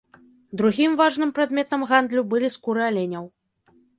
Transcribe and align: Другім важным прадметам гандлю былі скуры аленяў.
Другім 0.61 0.95
важным 1.01 1.33
прадметам 1.35 1.85
гандлю 1.91 2.21
былі 2.33 2.49
скуры 2.57 2.81
аленяў. 2.89 3.31